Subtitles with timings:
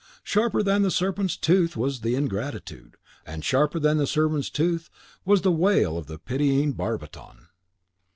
[0.23, 4.89] Sharper than the serpent's tooth was the ingratitude, and sharper than the serpent's tooth
[5.25, 7.49] was the wail of the pitying barbiton!